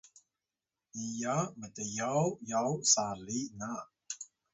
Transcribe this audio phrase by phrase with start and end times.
[0.95, 3.71] niya mtyaw yaw sali na